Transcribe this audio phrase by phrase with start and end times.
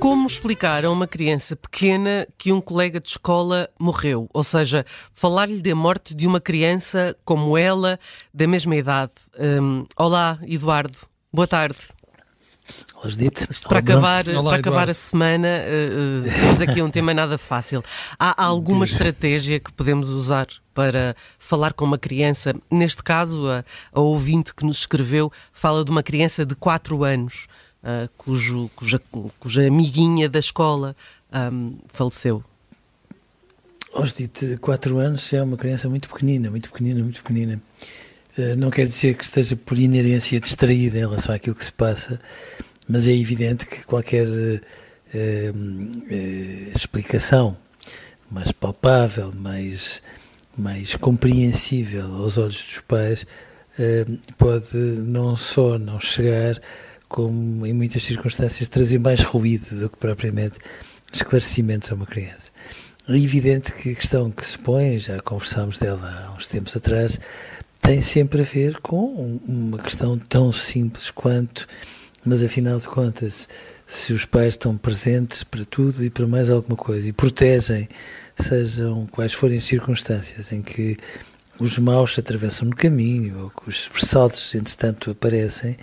[0.00, 4.30] Como explicar a uma criança pequena que um colega de escola morreu?
[4.32, 7.98] Ou seja, falar-lhe da morte de uma criança como ela,
[8.32, 9.12] da mesma idade.
[9.38, 10.96] Hum, olá, Eduardo.
[11.32, 11.78] Boa tarde.
[12.94, 13.46] Olá, Judite.
[13.68, 17.82] Para acabar, Olá, para acabar a semana, uh, uh, temos aqui um tema nada fácil.
[18.18, 22.54] Há alguma estratégia que podemos usar para falar com uma criança?
[22.70, 27.48] Neste caso, a, a ouvinte que nos escreveu fala de uma criança de 4 anos,
[27.82, 29.00] uh, cujo, cuja,
[29.38, 30.94] cuja amiguinha da escola
[31.52, 32.42] um, faleceu.
[33.92, 37.60] Oh, Judite, 4 anos é uma criança muito pequenina, muito pequenina, muito pequenina.
[38.36, 42.20] Eh, Não quer dizer que esteja por inerência distraída em relação àquilo que se passa,
[42.88, 44.26] mas é evidente que qualquer
[45.14, 45.52] eh,
[46.74, 47.56] explicação
[48.30, 50.02] mais palpável, mais,
[50.56, 53.26] mais compreensível aos olhos dos pais
[54.36, 56.60] pode não só não chegar,
[57.08, 60.58] como em muitas circunstâncias trazer mais ruído do que propriamente
[61.12, 62.50] esclarecimentos a uma criança.
[63.08, 67.18] É evidente que a questão que se põe, já conversámos dela há uns tempos atrás,
[67.80, 71.66] tem sempre a ver com um- uma questão tão simples quanto,
[72.22, 73.48] mas afinal de contas,
[73.86, 77.88] se os pais estão presentes para tudo e para mais alguma coisa e protegem,
[78.38, 80.98] sejam quais forem as circunstâncias em que
[81.58, 85.76] os maus se atravessam no caminho ou que os ressaltos, entretanto, aparecem,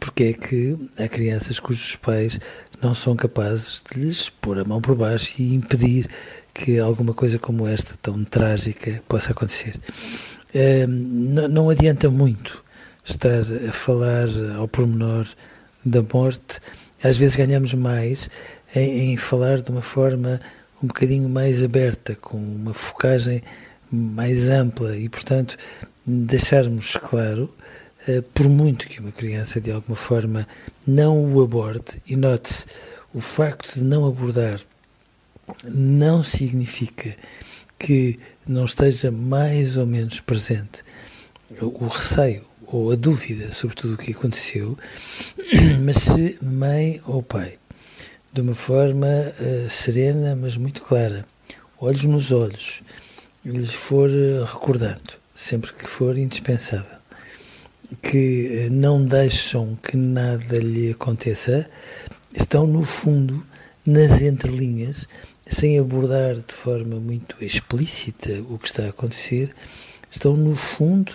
[0.00, 2.40] porque é que há crianças cujos pais
[2.82, 6.08] não são capazes de lhes pôr a mão por baixo e impedir
[6.54, 9.78] que alguma coisa como esta, tão trágica, possa acontecer.
[10.88, 12.64] Não, não adianta muito
[13.04, 15.26] estar a falar ao pormenor
[15.84, 16.60] da morte,
[17.02, 18.28] às vezes ganhamos mais
[18.74, 20.40] em, em falar de uma forma
[20.82, 23.42] um bocadinho mais aberta, com uma focagem
[23.90, 25.56] mais ampla e, portanto,
[26.06, 27.54] deixarmos claro,
[28.34, 30.46] por muito que uma criança de alguma forma
[30.86, 32.66] não o aborde, e note-se,
[33.12, 34.60] o facto de não abordar
[35.64, 37.16] não significa
[37.78, 40.82] que não esteja mais ou menos presente
[41.60, 44.78] o receio ou a dúvida sobre tudo o que aconteceu,
[45.84, 47.58] mas se mãe ou pai,
[48.32, 51.26] de uma forma eh, serena, mas muito clara,
[51.80, 52.82] olhos nos olhos,
[53.44, 56.99] lhes for eh, recordando, sempre que for indispensável,
[58.02, 61.68] que eh, não deixam que nada lhe aconteça,
[62.34, 63.44] estão no fundo,
[63.84, 65.08] nas entrelinhas,
[65.46, 69.54] sem abordar de forma muito explícita o que está a acontecer,
[70.10, 71.12] estão no fundo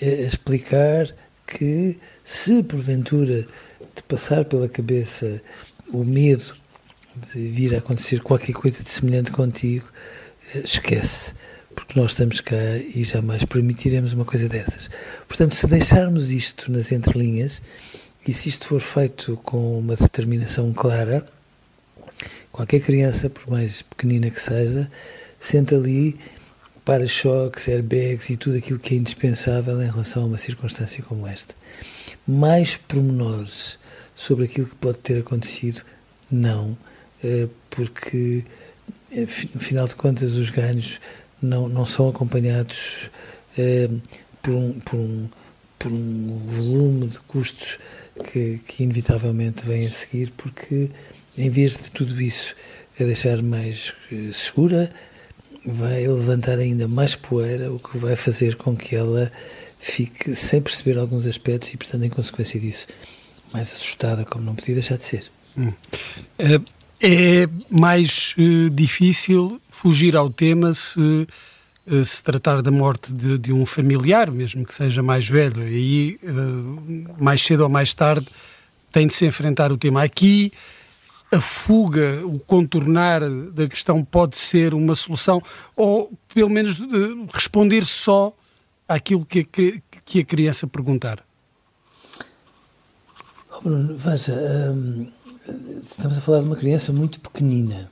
[0.00, 1.14] a explicar
[1.46, 3.46] que se porventura
[3.94, 5.42] te passar pela cabeça
[5.92, 6.56] o medo
[7.32, 9.86] de vir a acontecer qualquer coisa de semelhante contigo,
[10.54, 11.34] eh, esquece,
[11.76, 12.56] porque nós estamos cá
[12.94, 14.90] e jamais permitiremos uma coisa dessas.
[15.28, 17.62] Portanto, se deixarmos isto nas entrelinhas
[18.26, 21.24] e se isto for feito com uma determinação clara,
[22.50, 24.90] qualquer criança, por mais pequenina que seja,
[25.38, 26.16] sente ali
[26.84, 31.54] para-choques, airbags e tudo aquilo que é indispensável em relação a uma circunstância como esta.
[32.26, 33.78] Mais pormenores
[34.14, 35.82] sobre aquilo que pode ter acontecido,
[36.30, 36.76] não,
[37.22, 38.44] eh, porque,
[39.12, 41.00] eh, no final de contas, os ganhos
[41.40, 43.10] não, não são acompanhados
[43.58, 43.88] eh,
[44.42, 45.28] por, um, por, um,
[45.78, 47.78] por um volume de custos
[48.30, 50.90] que, que inevitavelmente vem a seguir, porque
[51.36, 52.54] em vez de tudo isso
[52.98, 54.90] a deixar mais eh, segura,
[55.64, 59.30] vai levantar ainda mais poeira, o que vai fazer com que ela
[59.78, 62.86] fique sem perceber alguns aspectos e, portanto, em consequência disso,
[63.52, 65.30] mais assustada, como não podia deixar de ser.
[66.38, 66.60] Eh,
[67.00, 71.26] É mais eh, difícil fugir ao tema se
[71.86, 75.62] eh, se tratar da morte de, de um familiar, mesmo que seja mais velho.
[75.62, 78.26] E aí, eh, mais cedo ou mais tarde,
[78.90, 80.02] tem de se enfrentar o tema.
[80.02, 80.52] Aqui,
[81.30, 83.20] a fuga, o contornar
[83.52, 85.42] da questão pode ser uma solução,
[85.76, 86.78] ou pelo menos
[87.32, 88.34] responder só
[88.88, 91.22] àquilo que, que- que a criança perguntar?
[93.52, 94.34] Oh Bruno, veja,
[94.72, 95.08] hum,
[95.80, 97.90] estamos a falar de uma criança muito pequenina.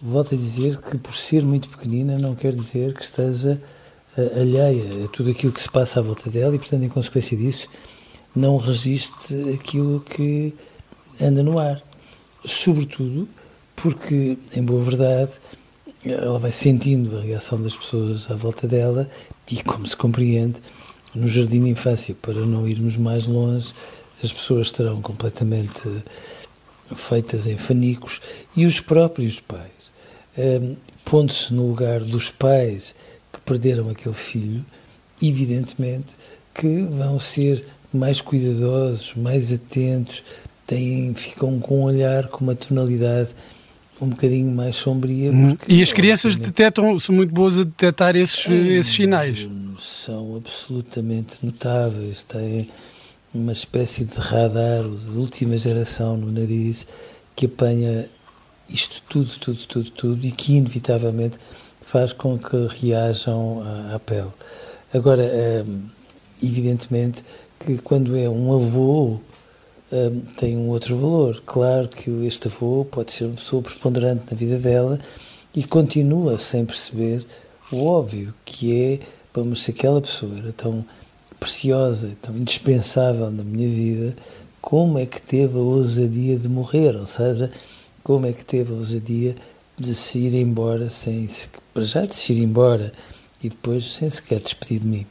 [0.00, 3.60] Volto a dizer que por ser muito pequenina não quer dizer que esteja
[4.16, 7.36] uh, alheia a tudo aquilo que se passa à volta dela e, portanto, em consequência
[7.36, 7.68] disso,
[8.34, 10.54] não resiste aquilo que
[11.20, 11.82] anda no ar.
[12.44, 13.28] Sobretudo
[13.76, 15.32] porque, em boa verdade,
[16.04, 19.08] ela vai sentindo a reação das pessoas à volta dela
[19.50, 20.60] e, como se compreende,
[21.14, 23.72] no jardim de infância, para não irmos mais longe,
[24.22, 25.88] as pessoas estarão completamente
[26.94, 28.20] feitas em fanicos
[28.56, 29.92] e os próprios pais,
[30.36, 32.94] um, pondo-se no lugar dos pais
[33.32, 34.64] que perderam aquele filho,
[35.22, 36.14] evidentemente
[36.54, 40.22] que vão ser mais cuidadosos, mais atentos,
[40.66, 43.30] têm, ficam com um olhar, com uma tonalidade
[44.00, 45.30] um bocadinho mais sombria.
[45.30, 45.54] Hum.
[45.56, 49.48] Porque, e as crianças detectam, são muito boas a detectar esses, é, esses sinais.
[49.78, 52.68] São absolutamente notáveis, têm
[53.34, 56.86] uma espécie de radar de última geração no nariz
[57.34, 58.08] que apanha
[58.68, 61.38] isto tudo, tudo, tudo, tudo e que inevitavelmente
[61.80, 63.62] faz com que reajam
[63.92, 64.30] à, pele.
[64.92, 65.64] Agora, é,
[66.42, 67.24] evidentemente
[67.58, 69.20] que quando é um avô
[69.92, 71.42] um, tem um outro valor.
[71.44, 74.98] Claro que este avô pode ser uma pessoa preponderante na vida dela
[75.54, 77.26] e continua sem perceber
[77.70, 79.00] o óbvio, que é,
[79.34, 80.84] vamos, se aquela pessoa era tão
[81.42, 84.16] preciosa, tão indispensável na minha vida,
[84.60, 86.94] como é que teve a ousadia de morrer?
[86.96, 87.50] Ou seja,
[88.02, 89.34] como é que teve a ousadia
[89.76, 92.92] de se ir embora sem se, para já de se ir embora
[93.42, 95.06] e depois sem sequer despedir de mim.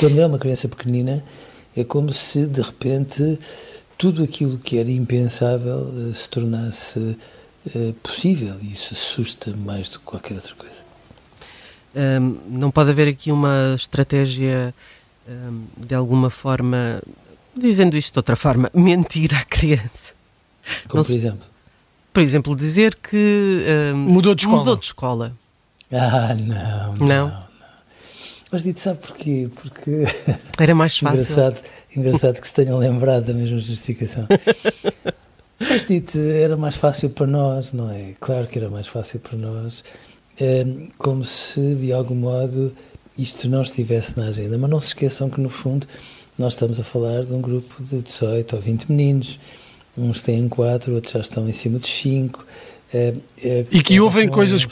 [0.00, 1.22] Quando é uma criança pequenina,
[1.76, 3.38] é como se de repente
[3.96, 10.00] tudo aquilo que era impensável uh, se tornasse uh, possível e isso assusta mais do
[10.00, 10.86] que qualquer outra coisa.
[11.94, 14.74] Um, não pode haver aqui uma estratégia
[15.76, 17.02] de alguma forma,
[17.56, 20.14] dizendo isto de outra forma, mentir à criança.
[20.88, 21.46] Como não por exemplo?
[22.12, 23.64] Por exemplo, dizer que
[23.94, 24.58] um, mudou de escola.
[24.58, 25.32] Mudou de escola.
[25.92, 26.94] Ah, não.
[26.94, 27.28] Não?
[27.28, 27.46] não.
[28.50, 29.50] Mas dito, sabe porquê?
[29.54, 30.04] Porque.
[30.58, 31.20] Era mais fácil.
[31.20, 31.60] Engraçado
[31.96, 34.26] Engraçado que se tenham lembrado da mesma justificação.
[35.58, 38.12] Mas dito, era mais fácil para nós, não é?
[38.20, 39.82] Claro que era mais fácil para nós,
[40.38, 40.66] é,
[40.98, 42.76] como se de algum modo
[43.18, 44.58] isto não estivesse na agenda.
[44.58, 45.86] Mas não se esqueçam que no fundo
[46.38, 49.38] nós estamos a falar de um grupo de 18 ou 20 meninos,
[49.96, 52.46] uns têm 4, outros já estão em cima de 5.
[52.92, 54.64] É, é, e que ouvem coisas,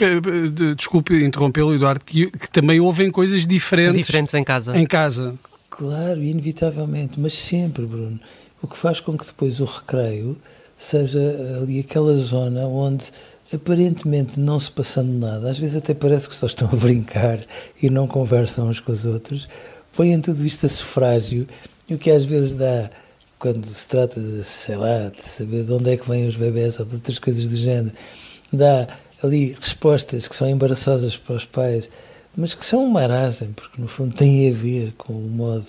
[0.77, 4.77] desculpe interrompê-lo, Eduardo, que, que, também ouvem coisas diferentes, diferentes em casa.
[4.77, 5.35] Em casa.
[5.69, 8.21] Claro, inevitavelmente, mas sempre, Bruno.
[8.63, 10.39] O que faz com que depois o recreio
[10.79, 11.21] seja
[11.61, 13.05] ali aquela zona onde
[13.53, 17.41] aparentemente não se passando nada, às vezes até parece que só estão a brincar
[17.81, 19.49] e não conversam uns com os outros,
[19.95, 21.47] põem tudo isto a sufrágio.
[21.89, 22.91] E o que às vezes dá,
[23.39, 26.81] quando se trata de, sei lá, de saber de onde é que vêm os bebés
[26.81, 27.95] ou de outras coisas do género,
[28.53, 28.89] dá
[29.23, 31.91] ali respostas que são embaraçosas para os pais
[32.37, 35.67] mas que são uma aragem, porque no fundo tem a ver com o modo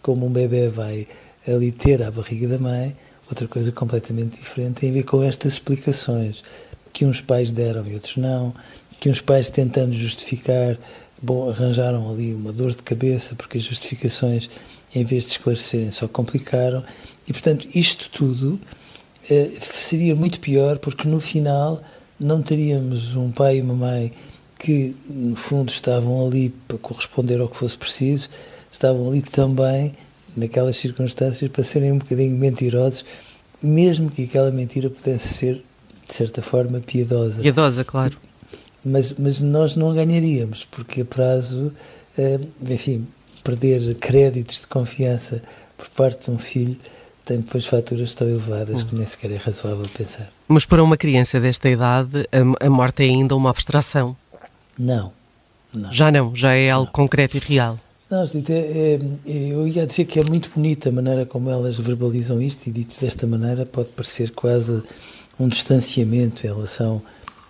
[0.00, 1.06] como um bebê vai
[1.46, 2.96] ali ter à barriga da mãe,
[3.28, 6.42] outra coisa completamente diferente, tem a ver com estas explicações
[6.96, 8.54] que uns pais deram e outros não,
[8.98, 10.78] que uns pais tentando justificar,
[11.20, 14.48] bom, arranjaram ali uma dor de cabeça, porque as justificações,
[14.94, 16.82] em vez de esclarecerem, só complicaram,
[17.28, 18.58] e portanto isto tudo
[19.28, 21.82] eh, seria muito pior, porque no final
[22.18, 24.10] não teríamos um pai e uma mãe
[24.58, 28.30] que, no fundo, estavam ali para corresponder ao que fosse preciso,
[28.72, 29.92] estavam ali também,
[30.34, 33.04] naquelas circunstâncias, para serem um bocadinho mentirosos,
[33.62, 35.62] mesmo que aquela mentira pudesse ser,
[36.06, 37.42] de certa forma, piedosa.
[37.42, 38.16] Piedosa, claro.
[38.84, 41.72] Mas, mas nós não ganharíamos, porque a prazo,
[42.16, 43.06] eh, enfim,
[43.42, 45.42] perder créditos de confiança
[45.76, 46.76] por parte de um filho
[47.24, 50.28] tem depois faturas tão elevadas que nem sequer é razoável pensar.
[50.46, 54.16] Mas para uma criança desta idade, a, a morte é ainda uma abstração.
[54.78, 55.12] Não,
[55.74, 55.92] não.
[55.92, 56.92] Já não, já é algo não.
[56.92, 57.78] concreto e real.
[58.08, 62.40] Não, é, é, eu ia dizer que é muito bonita a maneira como elas verbalizam
[62.40, 64.84] isto e dito desta maneira pode parecer quase
[65.38, 67.02] um distanciamento em relação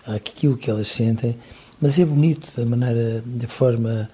[0.05, 1.37] àquilo que elas sentem,
[1.81, 4.09] mas é bonito da maneira, da forma,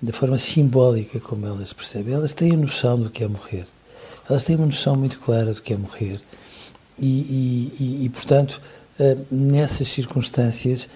[0.00, 2.14] da forma simbólica como elas percebem.
[2.14, 3.66] Elas têm a noção do que é morrer.
[4.28, 6.20] Elas têm uma noção muito clara do que é morrer.
[6.98, 8.60] E, e, e, e portanto,
[8.98, 10.88] eh, nessas circunstâncias,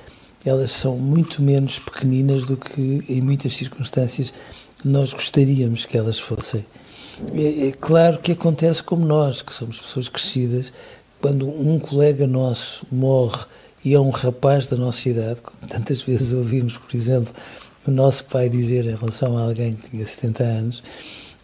[0.45, 4.33] elas são muito menos pequeninas do que em muitas circunstâncias
[4.85, 6.67] nós gostaríamos que elas fossem.
[7.35, 10.73] É, é, claro que acontece como nós, que somos pessoas crescidas,
[11.23, 13.47] quando um colega nosso morre
[13.85, 17.33] e é um rapaz da nossa idade, como tantas vezes ouvimos, por exemplo,
[17.87, 20.83] o nosso pai dizer em relação a alguém que tinha 70 anos,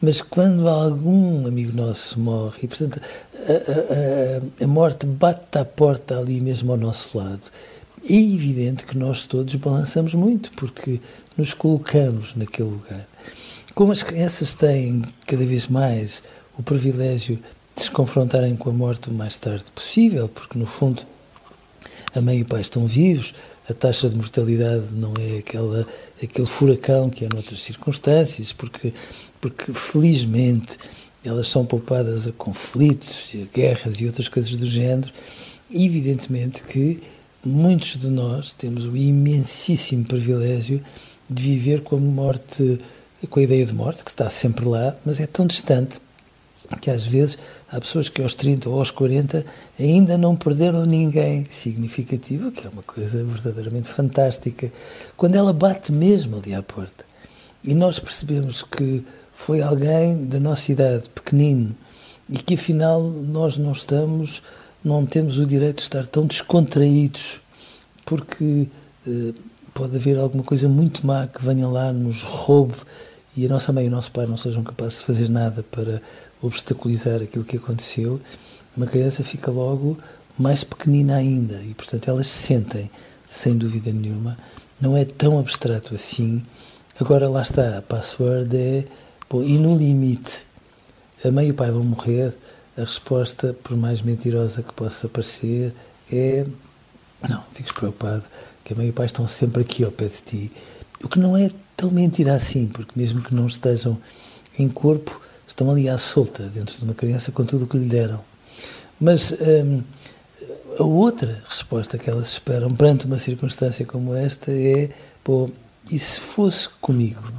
[0.01, 6.19] Mas quando algum amigo nosso morre, e portanto a, a, a morte bate à porta
[6.19, 7.51] ali mesmo ao nosso lado,
[8.09, 11.01] é evidente que nós todos balançamos muito, porque
[11.37, 13.09] nos colocamos naquele lugar.
[13.75, 16.23] Como as crianças têm cada vez mais
[16.57, 17.41] o privilégio
[17.79, 21.03] de se confrontarem com a morte o mais tarde possível, porque no fundo
[22.13, 23.35] a mãe e o pai estão vivos,
[23.71, 25.87] a taxa de mortalidade não é aquela,
[26.21, 28.93] aquele furacão que é noutras circunstâncias, porque,
[29.41, 30.77] porque felizmente
[31.25, 35.13] elas são poupadas a conflitos, a guerras e outras coisas do género.
[35.73, 37.01] Evidentemente que
[37.45, 40.83] muitos de nós temos o imensíssimo privilégio
[41.31, 42.81] de viver com a morte,
[43.31, 46.01] com a ideia de morte, que está sempre lá, mas é tão distante
[46.77, 47.39] que às vezes
[47.71, 49.45] há pessoas que aos 30 ou aos 40
[49.79, 54.71] ainda não perderam ninguém significativo, que é uma coisa verdadeiramente fantástica,
[55.17, 57.05] quando ela bate mesmo ali à porta.
[57.65, 61.75] E nós percebemos que foi alguém da nossa idade, pequenino,
[62.29, 64.43] e que afinal nós não estamos,
[64.85, 67.41] não temos o direito de estar tão descontraídos,
[68.05, 68.69] porque
[69.07, 69.33] eh,
[69.73, 72.75] pode haver alguma coisa muito má que venha lá, nos roube,
[73.37, 76.03] e a nossa mãe e o nosso pai não sejam capazes de fazer nada para
[76.43, 78.21] obstaculizar aquilo que aconteceu,
[78.77, 79.99] uma criança fica logo
[80.39, 82.91] mais pequenina ainda e, portanto, elas sentem,
[83.29, 84.39] sem dúvida nenhuma,
[84.81, 86.43] não é tão abstrato assim.
[87.01, 88.85] Agora, lá está, a password é,
[89.29, 90.47] pô, e no limite,
[91.25, 92.37] a mãe e o pai vão morrer,
[92.77, 95.75] a resposta, por mais mentirosa que possa parecer,
[96.11, 96.47] é
[97.27, 98.25] não, fiques preocupado,
[98.63, 100.53] que a mãe e o pai estão sempre aqui ao pé de ti.
[101.03, 103.99] O que não é tão mentira assim, porque mesmo que não estejam
[104.59, 107.89] em corpo, estão ali à solta dentro de uma criança com tudo o que lhe
[107.89, 108.23] deram.
[109.01, 109.83] Mas hum,
[110.79, 114.91] a outra resposta que elas esperam perante uma circunstância como esta é:
[115.25, 115.51] pô,
[115.91, 117.33] e se fosse comigo?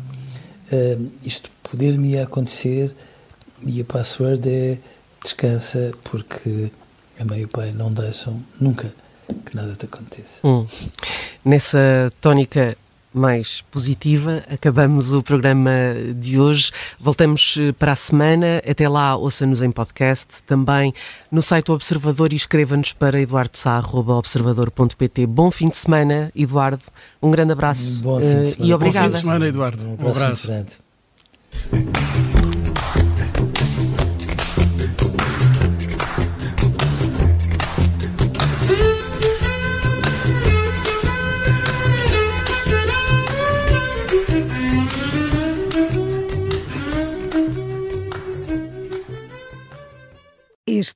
[0.72, 2.94] Hum, isto poder-me acontecer
[3.66, 4.78] e a password é
[5.24, 6.72] descansa porque
[7.20, 8.94] a mãe e o pai não deixam nunca
[9.46, 10.48] que nada te aconteça.
[10.48, 10.66] Hum.
[11.44, 12.78] Nessa tónica
[13.14, 14.44] mais positiva.
[14.52, 15.72] Acabamos o programa
[16.16, 16.72] de hoje.
[17.00, 18.62] Voltamos eh, para a semana.
[18.70, 20.94] Até lá, ouça-nos em podcast, também
[21.32, 25.26] no site do Observador e escreva-nos para eduardosá.observador.pt.
[25.26, 26.84] Bom fim de semana, Eduardo.
[27.22, 28.70] Um grande abraço Bom fim de eh, semana.
[28.70, 29.08] e obrigada.
[29.08, 29.86] Bom fim de semana, Eduardo.
[29.88, 30.52] Um, Um abraço.